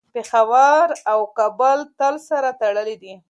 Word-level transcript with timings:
پېښور 0.13 0.87
او 1.11 1.19
کابل 1.37 1.79
تل 1.99 2.15
سره 2.29 2.49
تړلي 2.61 2.95
دي. 3.03 3.13